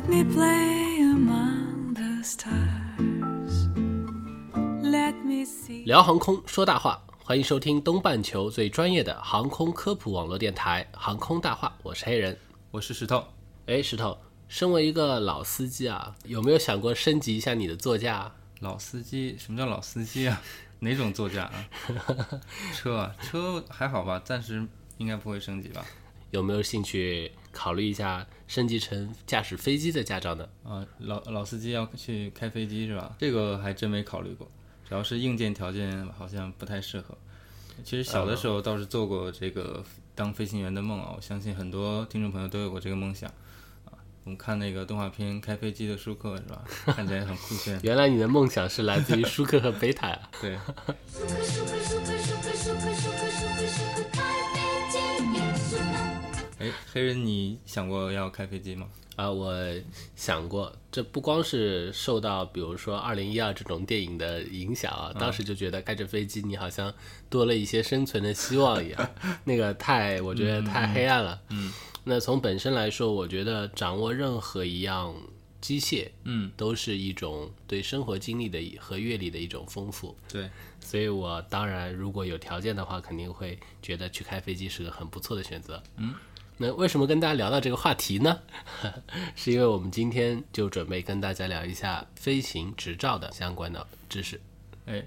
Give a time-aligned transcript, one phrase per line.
[0.00, 3.68] let me play among the stars.
[4.82, 5.84] Let me see.
[5.84, 12.34] 聊航空说大话，欢迎收听东半球最专业的航空科普网络电台《航空大话》，我是黑人。
[12.70, 13.22] 我是石头。
[13.66, 14.16] 哎，石头，
[14.48, 18.34] 身为一个老司机啊，有没有想过升级一下你的座驾啊？
[18.60, 20.40] 老司机，什么叫老司机啊？
[20.80, 21.68] 哪种座驾啊？
[22.74, 25.84] 车啊，车还好吧，暂时应该不会升级吧？
[26.30, 30.48] 有没有兴趣考虑一下升级成驾驶飞机的驾照呢？
[30.64, 33.14] 啊，老老司机要去开飞机是吧？
[33.18, 34.48] 这个还真没考虑过，
[34.88, 37.16] 主要是硬件条件好像不太适合。
[37.82, 39.82] 其实小的时候倒是做过这个
[40.14, 43.28] 当飞行员的梦啊，我相信很多听众朋友都有过这个梦想
[43.86, 43.96] 啊。
[44.24, 46.62] 我们看那个动画片《开飞机的舒克》是吧？
[46.94, 47.80] 看起来很酷炫。
[47.82, 50.30] 原来你的梦想是来自于舒克和贝塔啊！
[50.42, 50.58] 对，
[56.60, 58.86] 哎，黑人，你想过要开飞机吗？
[59.16, 59.54] 啊，我
[60.14, 66.92] 想过，这不光是受到比如说《二零一二》这种电影的影响啊，当时就觉得开着飞机，你好像
[67.30, 69.10] 多了一些生存的希望一样。
[69.44, 71.40] 那个太，我觉得太黑暗了。
[71.48, 71.72] 嗯，
[72.04, 75.14] 那从本身来说，我觉得掌握任何一样
[75.62, 80.14] 机械，嗯，都是一种对生活经历的和阅历的一种丰富。
[80.30, 85.82] 对，所以我当然如果有条件的话，肯定会觉得去开飞机是个很不错的选择。
[85.96, 86.14] 嗯，
[86.62, 88.38] 那为什么跟大家聊到这个话题呢？
[89.34, 94.38] 是因为我们今天就准备跟大家聊一下飞行执照的相关的知识。
[94.84, 95.02] 哎，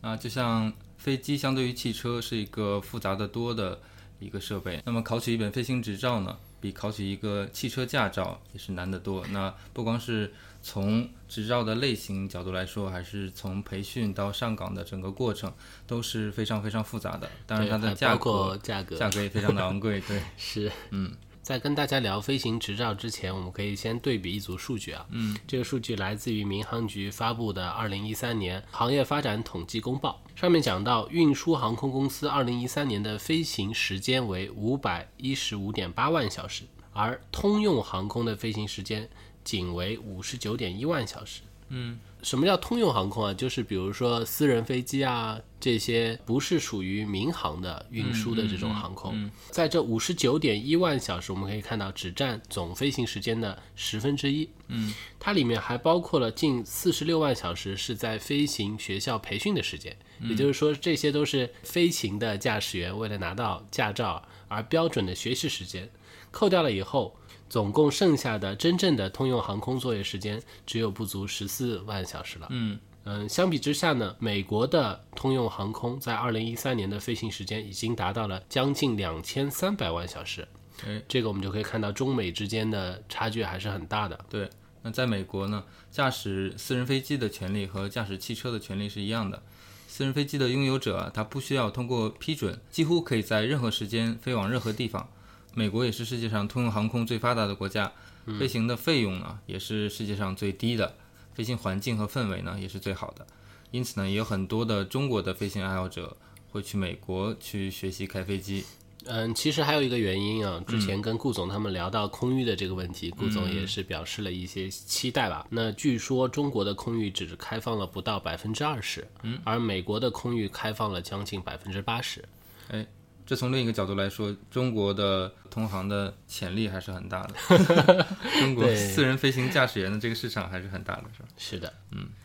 [0.00, 3.80] 啊，就像飞机相对于汽车是一个复杂的多的
[4.20, 9.26] 一个设备，那么考取一本飞行执照呢，比考取一个汽车驾照也是难得多。
[9.32, 15.52] 那不光是从执照的类型角度来说，还是从培训到上岗的整个过程
[15.86, 17.28] 都是非常非常复杂的。
[17.46, 20.00] 当然，对它的价格价格也非常的昂贵。
[20.00, 21.12] 对， 是，嗯，
[21.42, 25.04] 在跟大家聊飞行执照之前，我们可以先对比一组数据啊。
[25.10, 39.08] 嗯，这个数据来自于民航局发布的《二零一三年行业发展统计公报》，上面讲到，运输航空公司二零一三年的飞行时间为五百一十五点八万小时，而通用航空的飞行时间
[39.42, 41.42] 仅为五十九点一万小时。
[41.74, 43.32] 嗯，什么叫通用航空啊？
[43.32, 54.46] 就是比如说私人飞机啊，这些不是属于民航的运输的这种航空，嗯嗯在这五十九点一万小时，我们可以看到只占总飞行时间的十分之一。
[54.68, 65.88] 嗯，它里面还包括了近四十六万小时是在飞行学校培训的时间，也就是说，这些都是飞行的驾驶员为了拿到驾照而标准的学习时间，
[66.32, 67.16] 扣掉了以后。
[67.48, 72.46] 总共剩下的真正的通用航空作业时间只有不足十四万小时了。
[72.48, 80.48] 嗯嗯，相比之下呢，美国的通用航空在二零一三年的飞行时间已经达到了将近两千三百万小时。
[80.86, 84.18] 哎，这个我们就可以看到中美之间的差距还是很大的。
[84.30, 84.48] 对。
[84.80, 89.42] 那在美国呢，驾驶私人飞机的权利和驾驶汽车的权利是一样的。
[89.86, 95.06] 私人飞机的拥有者啊，他不需要通过批准，几乎可以在任何时间飞往任何地方。
[95.54, 97.92] 美国也是世界上通用航空最发达的国家，
[98.38, 100.94] 飞行的费用呢也是世界上最低的，
[101.34, 103.26] 飞行环境和氛围呢也是最好的。
[103.70, 106.16] 因此呢，也有很多的中国的飞行爱好者
[106.50, 108.64] 会去美国去学习开飞机。
[109.04, 115.44] 嗯，其实还有一个原因啊，之前跟顾总他们聊到空域的这个问题，顾总也是表示了一些期待吧。
[115.50, 122.24] 那据说中国的空域只是开放了不到百分之二十，嗯，而美国的空域开放了将近百分之八十。
[122.68, 122.86] 哎，
[123.24, 128.06] 这从另一个角度来说，中国的通航的潜力还是很大的。
[128.40, 131.28] 中国私人飞行驾驶员的这个市场还是很大的，是吧？
[131.36, 131.72] 是的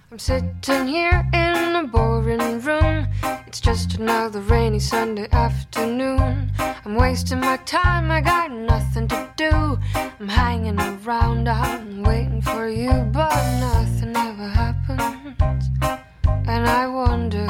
[0.10, 3.08] ，I'm sitting here in a boring room.
[3.48, 6.50] It's just another rainy Sunday afternoon.
[6.84, 9.80] I'm wasting my time, I got nothing to do.
[10.20, 15.70] I'm hanging around, I'm waiting for you, but nothing ever happens.
[16.48, 17.48] And I wonder.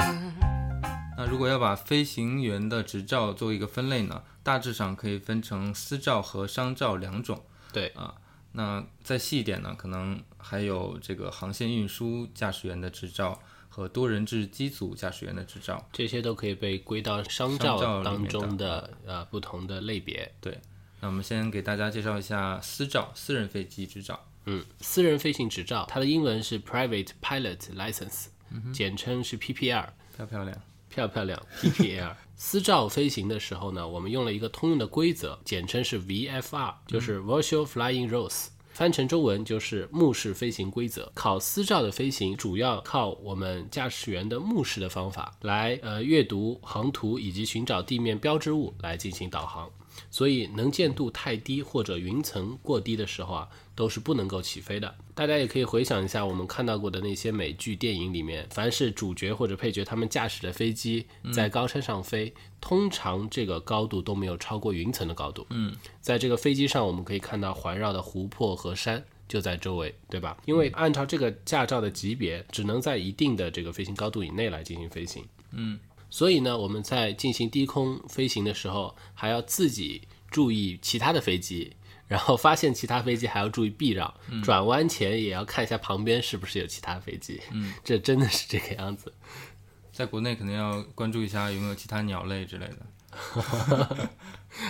[1.18, 7.44] 那如果要把飞行员的执照做一个分类呢，大致上可以分成私照和商照两种。
[7.74, 8.14] 对啊，
[8.52, 15.90] 那再细一点呢，可能还有这个航线运输驾驶员的执照和多人制机组驾驶员的执照。
[15.92, 20.32] 这些都可以被归到商商照当中的的呃不同的类别。
[20.40, 20.60] 对，
[21.02, 24.24] 那我们先给大家介绍一下私照，私人飞机执照。
[24.46, 28.28] 嗯，私人飞行执照，它的英文是 Private Pilot License，、
[28.72, 29.90] 简称是 PPR，。
[30.16, 30.56] 漂漂亮。
[30.90, 32.16] 漂漂亮 PPL。
[32.36, 38.48] 私照飞行的时候呢，我们用了一个通用的规则，简称是 VFR，就是 Virtual Flying Rules。
[38.74, 41.12] 翻成中文就是目视飞行规则。
[41.16, 49.68] 考私照的飞行主要靠我们驾驶员的目视的方法来呃阅读航图以及寻找地面标志物来进行导航。
[50.12, 53.48] 所以能见度太低或者云层过低的时候啊，
[53.78, 54.94] 都是不能够起飞的。
[55.14, 65.46] 大家也可以回想一下我们看到过的那些美剧、电影里面，凡是主角或者配角他们驾驶的飞机在高山上飞，通常这个高度都没有超过云层的高度。
[65.52, 69.06] 嗯，在这个飞机上，我们可以看到环绕的湖泊和山。
[69.28, 70.38] 就在周围，对吧？
[70.46, 75.22] 因为按照这个驾照的级别，只能在一定的这个飞行高度以内来进行飞行。
[75.52, 75.78] 嗯，
[76.10, 81.74] 所以呢，我们在进行低空飞行的时候，还要自己注意其他的飞机，
[82.08, 84.14] 然后发现其他飞机还要注意避让，
[84.44, 87.42] 转弯前也要看一下旁边是不是有其他飞机。
[87.52, 89.14] 嗯，这真的是这个样子。
[89.92, 92.86] 在国内可能要关注一下有没有其他鸟类之类的。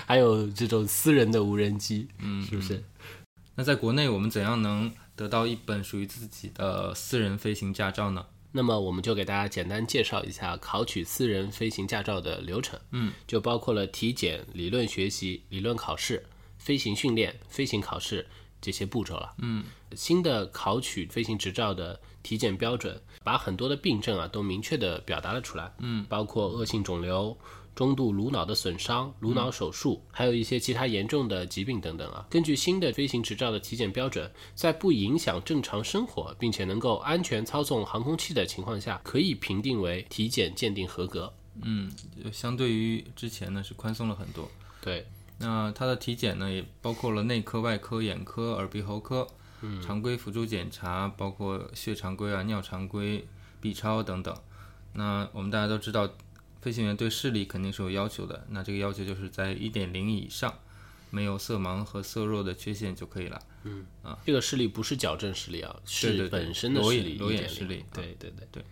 [0.06, 2.84] 还有这种私人的无人机，嗯，是不是？
[3.56, 8.25] 那在国内，我们怎样能得到一本属于自己的私人飞行驾照呢？
[8.54, 12.80] 那么我们就给大家简单介绍一下考取私人飞行驾照的流程。
[12.92, 16.25] 嗯，就包括了体检、理论学习、理论考试、
[16.67, 18.27] 飞行训练、飞行考试
[18.59, 19.33] 这些步骤了。
[19.37, 19.63] 嗯，
[19.95, 25.71] 新的考取飞行执照的体检标准，把很多的病症啊都明确的表达了出来。
[25.79, 27.37] 嗯，包括恶性肿瘤。
[27.73, 32.25] 中度颅脑的损伤、颅脑手术，还有一些其他严重的疾病等等啊。
[32.27, 41.31] 根据新的飞行执照的体检标准，在不影响正常生活，并且能够安全操纵航空器的情况下，可以评定为体检鉴定合格。
[41.61, 41.91] 嗯，
[42.33, 44.49] 相对于之前呢是宽松了很多。
[44.81, 45.05] 对，
[45.39, 49.28] 那它的体检呢也包括了内科、外科、眼科、耳鼻喉科，
[49.62, 53.28] 嗯，常规辅助检查包括血常规啊、尿常规、
[53.60, 54.36] B 超等等。
[54.94, 56.10] 那我们大家都知道。
[56.60, 60.54] 飞行员对视力肯定是有要求的，那这个要求就是在一点零以上，
[61.12, 63.39] 没有色盲和色弱的缺陷就可以了。
[63.63, 67.86] 嗯啊，这个视力不是矫正视力啊，是本身的视力，裸眼视力。
[67.94, 68.66] 对对对对。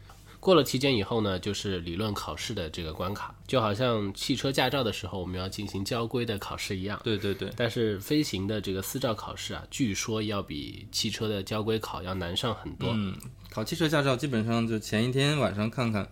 [0.45, 7.01] 过了体检以后呢，就是理论考试的这个关卡，就好像汽车驾照的时候我们要进行交规的考试一样。
[7.03, 7.51] 对对对。
[7.57, 12.91] 但是飞行的这个私照考试啊，据说要比汽车的交规考要难上很多。
[12.93, 13.17] 嗯，
[13.49, 16.07] 考汽车驾照基本上就前一天晚上看看。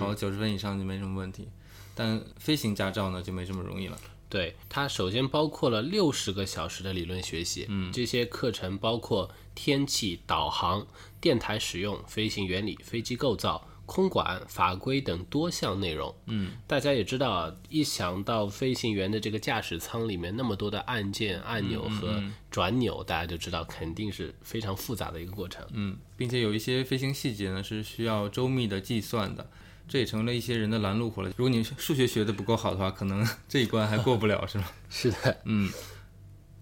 [0.00, 1.48] 考九十分以上就没什么问题，
[1.94, 3.96] 但飞行驾照呢就没这么容易了。
[4.28, 10.84] 对，它首先包括了六十个小时的理论学习，嗯，这些课程包括天气、导航、
[11.20, 16.14] 电台使用、飞行原理、飞机构造、空管、法规等多项内容。
[16.26, 25.64] 嗯，大家也知道啊，一想到飞行员的这个驾驶舱里面那么多的按键、按钮和转钮，大家就知道肯定是非常复杂的一个过程。
[25.72, 29.48] 嗯，并且有一些飞行细节呢是需要周密的计算的。
[29.88, 31.30] 这也成了一些人的拦路虎了。
[31.36, 34.64] 如果你数学学的不够好的话，可能 这一关还过不了，是吗？
[34.90, 35.72] 是的，嗯。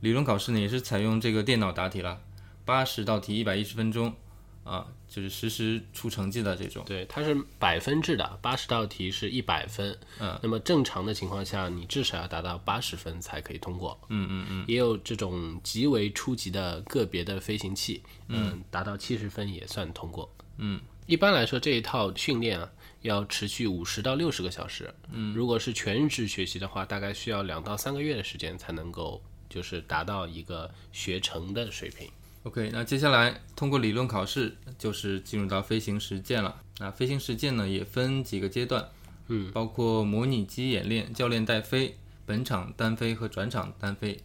[0.01, 2.21] 理论考试呢也是采用这个电脑答题了，
[2.67, 4.15] 八十道题，一百一十分钟，
[4.63, 6.85] 啊，就是实时出成绩的这种。
[6.85, 9.97] 对，它是百分制的，八十道题是一百分。
[10.19, 10.37] 嗯。
[10.43, 13.97] 那么正常的情况下，你至少要达到八十分才可以通过。
[14.09, 14.65] 嗯嗯嗯。
[14.67, 20.29] 也有这种极为初级的个别的飞行器，嗯，达到七十分也算通过。
[20.57, 20.81] 嗯。
[21.07, 22.69] 一般来说，这一套训练啊。
[23.03, 32.09] 要持续五十到六十个小时，嗯，如果是全日制学习的话，大概需要两到三个月的时间才能够就是达到一个学成的水平。
[32.45, 36.63] OK，那接下来通过理论考试，就是进入到飞行实践了。
[36.79, 38.89] 那飞行实践呢，也分几个阶段，
[39.29, 44.21] 嗯，包括模拟机演练、教练带飞、本场单飞和转场单飞。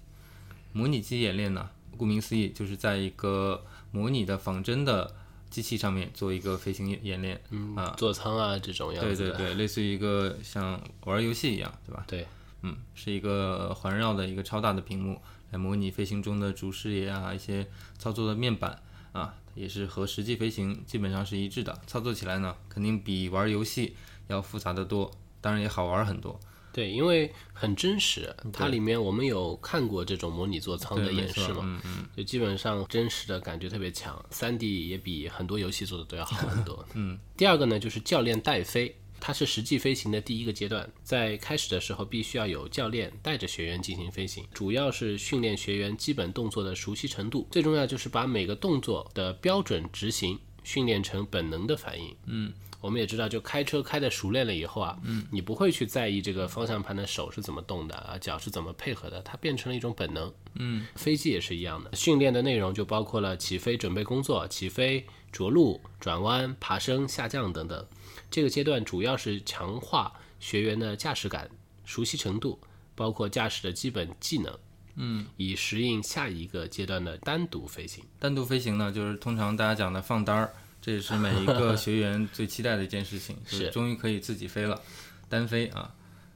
[0.72, 5.16] 模拟机演练呢，顾名思义，就是在一个模拟的仿真的。
[5.50, 12.04] 机器上面做一个飞行演练，嗯啊，座舱啊这种样子，对对对，类似于一个像玩游戏一样，对吧？
[12.08, 12.28] 对，
[12.62, 15.20] 嗯，是一个环绕的一个超大的屏幕，
[15.52, 21.82] 来模拟飞行中的主视野啊，一些操作的面板啊，也是和实际飞行基本上是一致的。
[21.88, 23.96] 操作起来呢，肯定比玩游戏
[24.28, 26.40] 要复杂的多，当然也好玩很多。
[26.72, 36.86] 对，因为很真实，它里面我们有看过这种模拟座舱的演示嘛，嗯嗯，就基本上真实的感觉特别强，三 D 也比很多游戏做的都要好很多。
[36.94, 52.16] 嗯，第二个呢就是教练带飞，它是实际飞行的第一个阶段，在开始的时候必须要有教练带着学员进行飞行，主要是训练学员基本动作的熟悉程度，最重要就是把每个动作的标准执行训练成本能的反应。
[52.26, 60.34] 嗯，我们也知道，就开车开的熟练了以后啊，嗯，你不会去在意这个方向盘的手是怎么动的啊，脚是怎么配合的，它变成了一种本能。
[60.56, 67.86] 嗯，飞机也是一样的，训练的内容就包括了起飞准备工作、起飞、着陆、转弯、爬升、下降等等。
[68.32, 71.50] 这个阶段主要是强化学员的驾驶感、
[71.84, 72.60] 熟悉程度，
[72.96, 74.58] 包括驾驶的基本技能。
[75.02, 78.04] 嗯，以适应下一个阶段的单独飞行。
[78.20, 84.82] 单独飞行呢，就是通常大家讲的放单儿，这也是每一个 学员最期待的一件事情，就是终于可以自己飞了，
[85.28, 85.94] 单飞啊。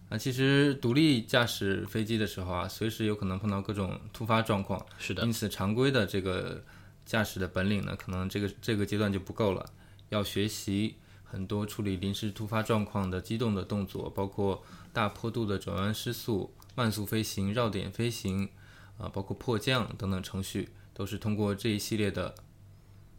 [0.09, 4.85] 啊，其实独立驾驶飞机的时候啊，随时有可能碰到各种突发状况。
[4.97, 6.63] 是的，因此常规的这个
[7.05, 9.65] 驾驶的本领呢，可能这个这个阶段就不够了，
[10.09, 16.53] 要学习很多处理临时突发状况的机动的动作，包括大坡度的转弯失速。
[16.75, 18.49] 慢速飞行、绕点飞行，
[18.97, 22.33] 啊，包括迫降等等程序，都是通过这一系列的，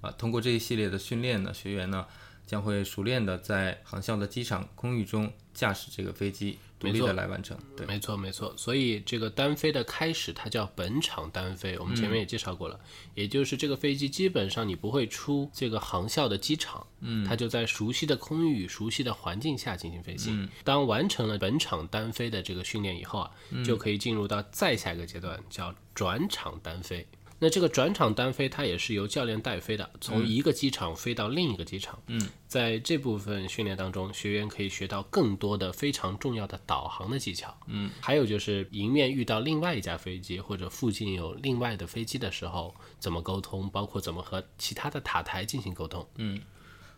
[0.04, 2.06] 啊，通过这一系列的训练呢，学员呢
[2.46, 6.58] 将会熟练的在航校的机场空域中驾驶这个飞机。
[6.76, 8.52] 独立的来完成，对，没错没错。
[8.58, 11.78] 所以这个单飞的开始，它叫本场单飞。
[11.78, 12.78] 我们前面也介绍过了，
[13.14, 20.46] 也就是这个飞机基本上你不会出这个航校的机场，嗯，它就在熟悉的空域、熟悉的环境下进行飞行。
[20.62, 23.30] 当完成了本场单飞的这个训练以后啊，
[23.64, 27.06] 就可以进入到再下一个阶段，叫转场单飞。
[27.44, 32.02] 那这个转场单飞，它也是由教练带飞的，从一个机场飞到另一个机场。
[32.06, 37.54] 嗯，在这部分训练当中，学员可以学到更多的非常重要的导航的技巧。
[37.66, 46.08] 嗯，还有就是迎面遇到另外一架飞机或者附近有另外的飞机的时候，怎么沟通，包括怎么和其他的塔台进行沟通。
[46.16, 46.40] 嗯，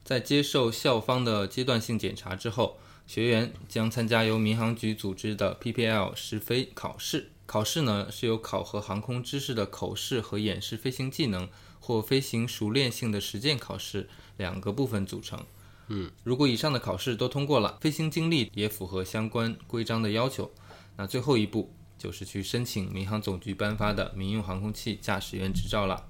[0.05, 7.33] 在接受校方的阶段性检查之后，学员将参加由民航局组织的 PPL 试飞考试。
[7.47, 11.49] 考试呢是由考核航空知识的口试和演示飞行技能
[11.81, 15.43] 或飞行熟练性的实践考试两个部分组成。
[15.89, 20.51] 嗯，如果以上的考试都通过了，飞行经历也符合相关规章的要求，
[20.97, 26.05] 那最后一步就是去申请民航总局颁发的民用航空器驾驶员执照了。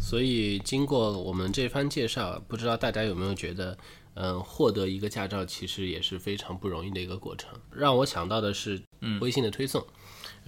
[0.00, 3.76] 所以经过我们这番介绍，不知道大家有没有觉得，
[4.14, 7.50] 嗯，获得一个驾照其实也是非常不容易的一个过程。
[7.70, 9.86] 让我想到的是，嗯，微信的推送。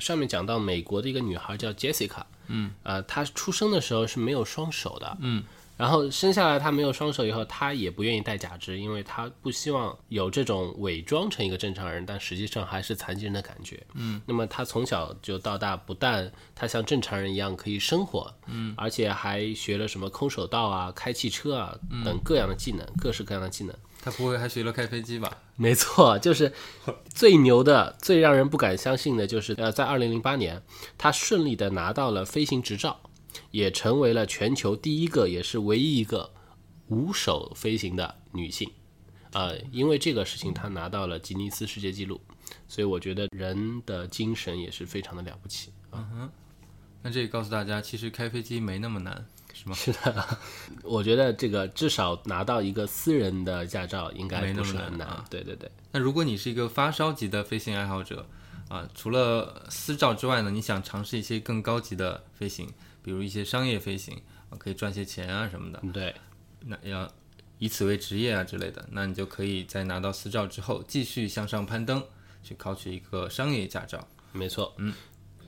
[0.03, 5.45] 上面讲到美国的一个女孩叫 Jessica，嗯，呃，她出生的时候是没有双手的，嗯，
[5.77, 23.75] 然后生下来她没有双手以后，她也不愿意戴假肢，因为她不希望有这种伪装成一个正常人，但实际上还是残疾人的感觉，嗯，那么她从小就到大，不但她像正常人一样可以生活，嗯，而且还学了什么空手道啊、开汽车啊等各样的技能，各式各样的技能。
[24.05, 25.39] 他不会还学了开飞机吧？
[25.55, 26.53] 没错，就是
[27.09, 30.61] 最牛的、最让人不敢相信的，就是呃，在二零零八年，
[30.99, 33.01] 他顺利的拿到了飞行执照，
[33.53, 36.33] 也成为了全球第一个，也是唯一一个
[36.89, 38.69] 无手飞行的女性。
[39.35, 42.21] 呃，因为这个事情，她拿到了吉尼斯世界纪录，
[42.67, 45.73] 所以我觉得人的精神也是非常的了不起。
[45.93, 46.31] 嗯哼，
[47.03, 49.25] 那这也告诉大家，其实开飞机没那么难。
[49.63, 49.75] 是吗？
[49.77, 50.39] 是的，
[50.83, 54.99] 我觉得这个至少拿到一个私人的驾照应该没那么难。
[54.99, 55.25] 难。
[55.31, 55.71] 对对对。
[55.93, 58.27] 那如果你是一个发烧级的飞行爱好者
[58.69, 62.69] 啊，除了私照之外呢，你想尝试一些更高级的飞行，
[63.03, 65.81] 比如一些商业飞行啊，可以赚些钱啊什么的。
[65.93, 66.15] 对。
[66.61, 67.11] 那要
[67.59, 72.03] 以此为职业啊之类的，那你就可以在拿到私照之后，继续向上攀登，
[72.43, 74.09] 去考取一个商业驾照。
[74.33, 74.75] 没错。
[74.79, 74.93] 嗯。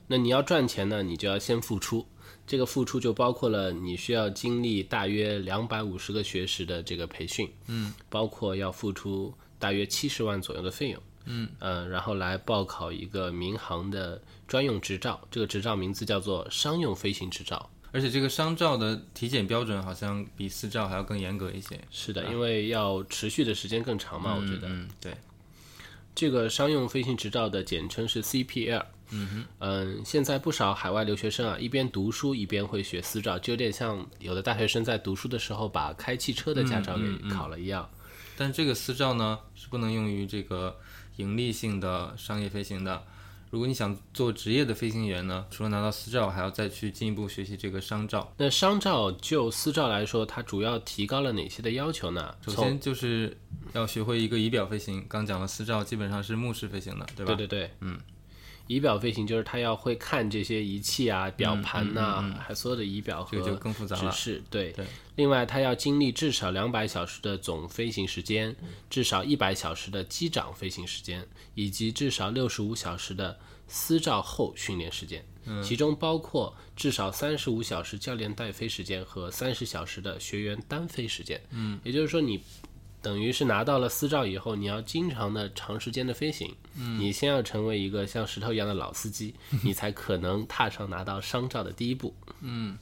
[0.07, 2.07] 那你要赚钱呢，你就要先付出。
[2.47, 21.79] 这个付出就包括了你需要经历大约两百五十个学时的这个培训，嗯，包括要付出大约七十万左右的费用，嗯，呃，然后来报考一个民航的专用执照，这个执照名字叫做商用飞行执照，而且这个商照的体检标准好像比私照还要更严格一些。
[21.89, 25.15] 是的，因为要持续的时间更长嘛，我觉得，嗯，对，
[26.13, 28.85] 这个商用飞行执照的简称是 CPL。
[29.11, 37.89] 嗯哼，嗯，现在不少海外留学生啊，一边读书一边会学私照，就有点像有的大学生在读书的时候把开汽车的驾照给考了一样。
[38.37, 40.77] 但这个私照呢，是不能用于这个
[41.17, 43.03] 盈利性的商业飞行的。
[43.51, 48.33] 如果你想做职业的飞行员呢，除了拿到私照，还要再去进一步学习这个商照。
[48.37, 52.35] 那商照就私照来说，它主要提高了哪些的要求呢？
[52.43, 53.37] 首先就是
[53.71, 55.05] 要学会一个仪表飞行。
[55.07, 57.33] 刚讲了私照基本上是目视飞行的，对吧？
[57.35, 57.97] 对对对，嗯。
[58.67, 64.11] 仪表飞行就是他要会看这些仪器啊、表盘呐，还所有的仪表和就更复杂了。
[64.11, 64.85] 指示对对。
[65.15, 68.55] 另外，他要经历至少两百小时的总飞行时间，
[68.89, 75.23] 至少一百小时的机长飞行时间，以及至少六十五小时的私照后训练时间，
[75.63, 81.41] 其中包括至少三十五小时教练带飞时间和三十小时的学员单飞时间。
[81.51, 82.41] 嗯，也就是说你。
[83.05, 92.15] 等于是拿到了私照以后，你要经常的长时间的飞行，嗯，你先要成为一个像石头一样的老司机， 你才可能踏上拿到商照的第一步。
[92.41, 92.75] 嗯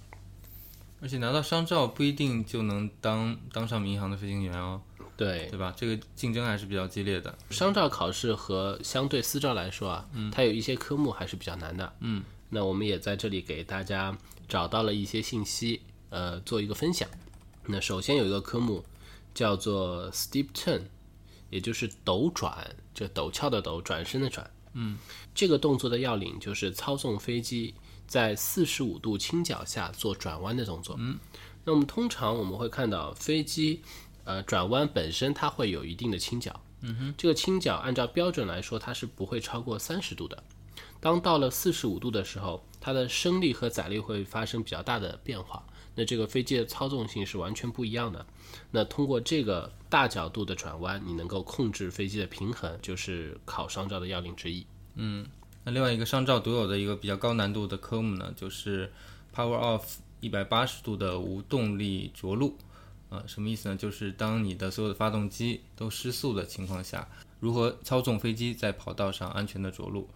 [1.02, 4.82] 而且拿到商照不一定就能当当上民航的飞行员哦，
[5.18, 5.74] 对对吧？
[5.76, 7.38] 这个竞争还是比较激烈的。
[7.50, 11.94] 商照考试和相对私照来说啊，它有一些科目还是比较难的。
[12.00, 17.10] 嗯，那我们也在这里给大家找到了一些信息，呃，做一个分享。
[17.66, 18.86] 那首先有一个科目
[19.34, 20.82] 叫做 steep turn，
[21.50, 24.50] 也就是陡转，这陡峭的陡，转身的转。
[24.74, 24.98] 嗯，
[25.36, 27.76] 这个动作的要领就是操纵飞机
[28.08, 30.96] 在四十五度倾角下做转弯的动作。
[31.00, 31.18] 嗯，
[31.64, 33.82] 那我们通常我们会看到飞机，
[34.24, 36.60] 呃，转弯本身它会有一定的倾角。
[36.82, 40.44] 嗯哼，这个倾角按照标准来说，它是不会超过三十度的。
[41.00, 45.66] 当到了四十五度的时候，它的升力和载力会发生比较大的变化。
[45.96, 48.26] 那这个飞机的操纵性是完全不一样的。
[48.72, 54.66] 那通过这个大角度的转弯，你能够控制飞机的平衡，就是考商照的要领之一。
[54.96, 55.26] 嗯
[55.64, 58.92] 那另外一个商照独有的一个比较高难度的科目呢，就是
[59.34, 59.84] Power Off
[60.20, 62.58] 一百八十度的无动力着陆。
[63.10, 63.76] 啊，什么意思呢？
[63.76, 67.08] 就是当你的所有的发动机都失速的情况下，
[67.40, 70.10] 如何操纵飞机在跑道上安全的着陆？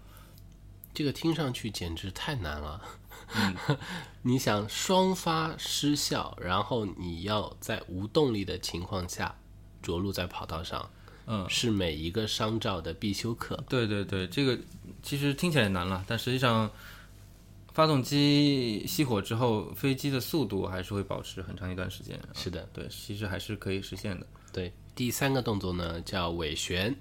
[0.96, 2.82] 这个听上去简直太难了。
[4.22, 9.36] 你想双发失效，然后你要在无动力的情况下
[9.82, 10.90] 着陆在跑道上，
[11.26, 13.62] 嗯，是每一个商照的必修课。
[13.70, 14.58] 对对对，这个
[15.02, 16.70] 其实听起来难了，但实际上，
[17.74, 22.20] 发动机熄火之后，飞机的速度还是会保持很长一段时间。
[22.34, 24.26] 是的，对，其实还是可以实现的。
[24.52, 26.96] 对，第三个动作呢叫尾旋，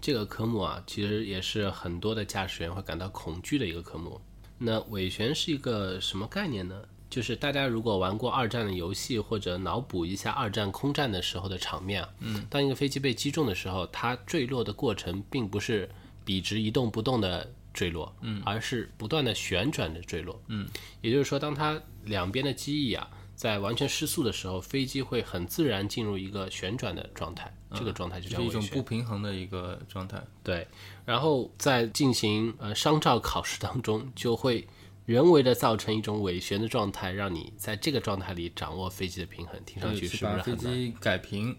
[0.00, 4.20] 这个科目啊，其实也是很多的驾驶员会感到恐惧的一个科目。
[4.62, 6.82] 那尾旋是一个什么概念呢？
[7.08, 15.88] 就是大家如果玩过二战的游戏，或者脑补一下二战空战的时候的场面啊，嗯，当一个飞机被击中的时候，它坠落的过程并不是
[16.24, 20.68] 笔直一动不动的坠落，嗯，而是不断的旋转的坠落，嗯，
[21.00, 23.08] 也就是说，当它两边的机翼啊
[23.40, 30.22] 在完全失速的时候，飞机会很自然进入一个旋转的状态，这个状态就叫是一种不平衡的一个状态。
[30.44, 30.68] 对，
[31.06, 34.68] 然后在进行呃商照考试当中，就会
[35.06, 40.74] 人为的造成一种尾旋的状态，让你在这个状态里掌握飞机的平衡，听上，去是不是很难？
[40.74, 41.56] 机改平。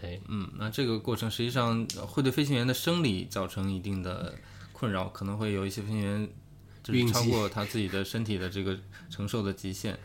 [0.00, 4.34] 对，嗯，那这个过程实际上会对飞行员的生理造成一定的
[4.72, 6.26] 困扰，可能会有一些飞行员
[6.82, 8.78] 就是超过他自己的身体的这个
[9.10, 9.98] 承受的极限，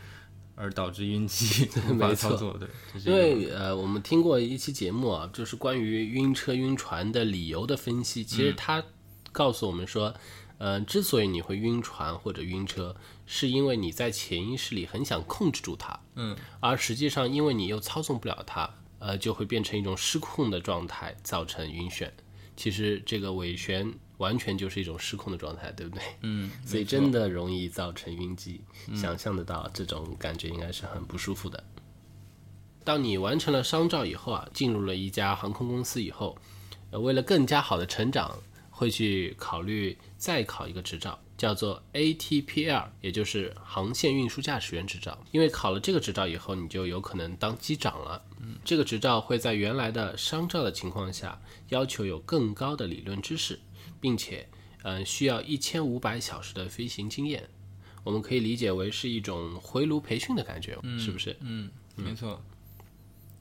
[0.56, 2.58] 而导致晕机 无法没错操作。
[2.58, 2.70] 对，
[3.06, 8.24] 因为呃，我们听过一期节目啊，就是关于晕车晕船的理由的分析。
[8.24, 8.84] 其实它
[9.32, 10.14] 告诉我们说，
[10.60, 22.10] 呃，之所以你会晕船或者晕车，是因为你在潜意识里很想控制住它，嗯，而实际上因为你又操纵不了它，呃，就会变成一种失控的状态，造成晕眩。
[22.56, 23.92] 其实这个尾旋
[24.24, 26.04] 完全就是一种失控的状态，对不对？
[26.22, 28.62] 嗯， 所以真的容易造成晕机，
[28.96, 31.62] 想象得到这种感觉应该是很不舒服的。
[32.86, 36.38] 当你完成了商照以后啊，进入了一家航空公司以后，
[36.92, 38.38] 呃，为了更加好的成长，
[38.72, 45.18] 会去考虑再考一个执照，叫做 ATPL，也就是航线运输驾驶员执照。
[45.32, 48.22] 因为考了这个执照以后，你就有可能当机长了。
[48.42, 53.58] 嗯，这个执照会在原来的商照的情况下，要求有更高的理论知识，
[54.04, 54.46] 并且，
[54.84, 57.48] 嗯、需要一千五百小时的飞行经验。
[58.04, 61.38] 我们可以理解为是一种回炉培训的感觉，是不是？
[61.40, 62.44] 嗯，没错。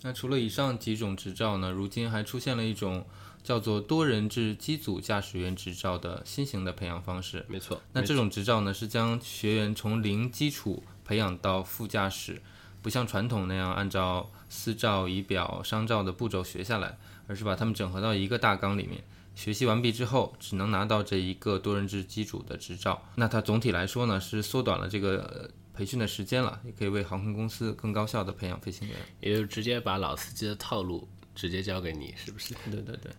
[0.02, 3.04] 那除了以上几种执照呢，如今还出现了一种
[3.42, 7.44] 叫做多人制机组驾驶员执照的新型的培养方式。
[7.48, 7.82] 没错。
[7.92, 12.40] 那这种执照呢，是将学员从零基础培养到副驾驶，
[12.80, 16.96] 不像传统那样按照私照、仪表、商照的步骤学下来，
[17.26, 19.02] 而是把他们整合到一个大纲里面。
[19.34, 23.02] 学习完毕之后，只能拿到这一个多人制机组的执照。
[23.16, 28.96] 那它总体来说呢，是缩短了这个呃培训的时间了，也可以为航空公司更高效的培养飞行员。
[29.20, 32.54] 也就是直接把老司机的套路直接交给你，是不是？
[32.70, 33.12] 对对对，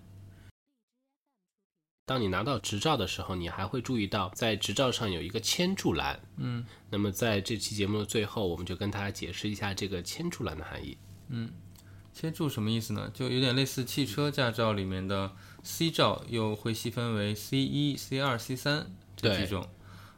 [2.05, 6.19] 当你拿到执照的时候，你还会注意到在执照上有一个签注栏。
[6.37, 10.97] 嗯，那么在这期节目的最后，我们就跟大家解释一下这个签注栏的含义。
[12.13, 13.09] 切注什么意思呢？
[13.13, 15.31] 就有点类似汽车驾照里面的
[15.63, 19.67] C 照，又会细分为 C 一、C 二、C 三这几种。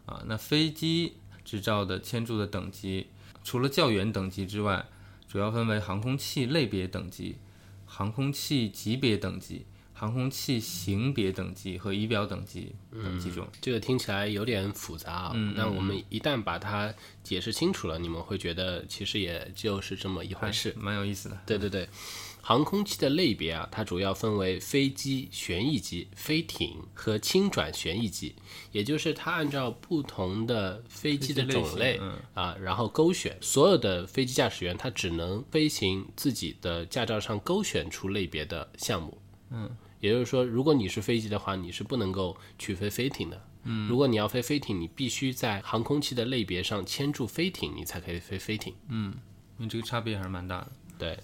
[0.06, 3.08] 啊，那飞机执照的签注的等级，
[3.44, 4.86] 除了教员等级之外，
[5.28, 7.38] 主要分为航空器类别等级、
[7.86, 9.66] 航空器级别等级、
[9.98, 13.48] 航空器型别等级和仪表等级等几种。
[13.62, 15.32] 这个听起来有点复杂啊。
[15.34, 20.76] 嗯那我们一旦把它解释清楚了，你们会觉得其实也就是这么一回事。
[20.78, 21.38] 蛮有意思的。
[21.46, 21.88] 对对对，
[22.42, 28.36] 航空器的类别啊，它主要分为飞机、旋翼机、飞艇和轻转旋翼机，
[28.74, 39.18] 也就是它按照不同的飞机的种类类嗯啊，然后勾选所有的飞机驾驶员，他只能飞行自己的驾照上勾选出类别的项目。
[39.52, 39.70] 嗯，
[40.06, 43.42] 也就是说，如果你是飞机的话，你是不能够去飞飞艇的。
[43.64, 48.76] 嗯，如果你要飞飞艇，你必须在航空器的类别上签注飞艇，你才可以飞飞艇。
[49.58, 50.72] 因为这个差别还是蛮大的。
[51.00, 51.18] 对，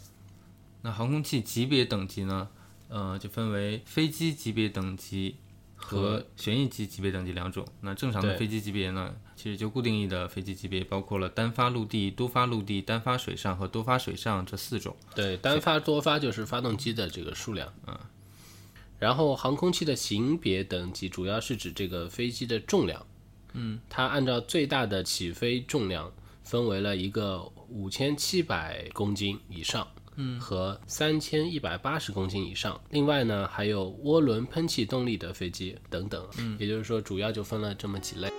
[0.82, 2.50] 那航空器级别等级呢？
[2.90, 5.38] 呃，就分为飞机级别等级
[5.76, 7.66] 和旋翼机级别等级两种。
[7.82, 14.94] 那正常的飞机级别呢，其实就固定翼的飞机级别包括了单发陆地、多发陆地、单发水上和多发水上这四种。
[15.16, 17.72] 对，单发多发就是发动机的这个数量。
[17.88, 17.98] 嗯，
[19.02, 23.04] 然后航空器的型别等级主要是指这个飞机的重量。
[23.54, 29.88] 嗯，它按照最大的起飞重量分为了一个五千七百公斤以上。
[30.18, 32.80] 嗯，和三千一百八十公斤以上。
[32.92, 36.24] 另外呢，还有涡轮喷气动力的飞机等等。
[36.38, 38.30] 嗯，也就是说，主要就分了这么几类。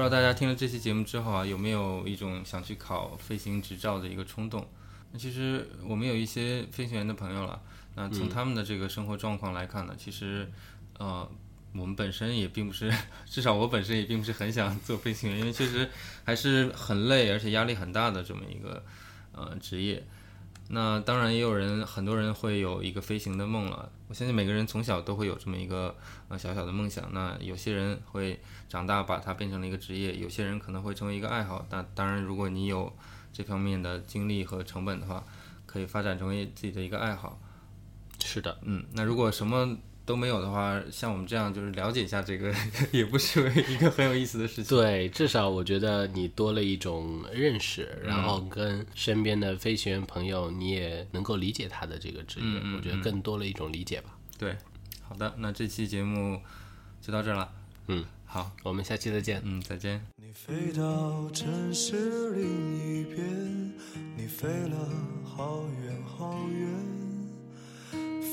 [0.00, 4.66] 不知道大家听了这期节目之后啊，有没有一种想去考飞行执照的一个冲动？
[5.12, 7.60] 那其实我们有一些飞行员的朋友了，
[7.96, 10.50] 那从他们的这个生活状况来看呢，其实，
[10.96, 11.30] 呃，
[11.74, 12.90] 我们本身也并不是，
[13.28, 15.86] 至少我本身也并不是很想做飞行员，因为确实
[16.24, 18.82] 还是很累，而且压力很大的这么一个
[19.32, 20.02] 呃职业。
[20.72, 23.90] 那当然也有人，很多人会有一个飞行的梦了。
[24.06, 25.94] 我相信每个人从小都会有这么一个
[26.28, 27.12] 呃小小的梦想。
[27.12, 31.66] 那有些人会长大把它变成了一个职业，有些人可能会成为一个爱好。
[31.70, 32.92] 那当然，如果你有
[33.32, 35.24] 这方面的精力和成本的话，
[35.66, 37.40] 可以发展成为自己的一个爱好。
[38.24, 42.52] 是的，嗯，那如果什么都没有的话，像我们这样就是了解一下这个，
[42.90, 44.76] 也不失为一个很有意思的事情。
[44.76, 54.16] 对，至少我觉得你多了一种认识，然嗯后跟身边的飞行员朋友，你也能够理解他的这个职业，嗯嗯我觉得更多了一种理解吧。
[54.36, 54.56] 对，
[55.02, 56.40] 好的，那这期节目
[57.00, 57.50] 就到这儿了。
[57.86, 59.40] 嗯，好，我们下期再见。
[59.44, 60.00] 嗯，再见。
[60.16, 62.42] 你飞到城市另
[63.00, 63.72] 一边，
[64.16, 64.88] 你飞了
[65.24, 66.99] 好远好远，